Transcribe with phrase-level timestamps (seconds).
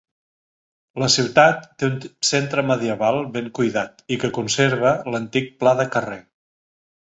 [1.01, 1.99] La ciutat té un
[2.29, 6.19] centre medieval ben cuidat i que conserva l'antic pla de carrer.